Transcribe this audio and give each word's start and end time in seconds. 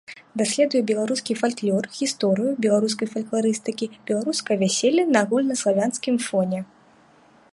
Даследуе 0.41 0.79
беларускі 0.91 1.33
фальклор, 1.41 1.83
гісторыю 1.99 2.55
беларускай 2.67 3.07
фалькларыстыкі, 3.13 3.85
беларускае 4.11 4.57
вяселле 4.65 5.03
на 5.13 5.19
агульнаславянскім 5.27 6.15
фоне. 6.29 6.59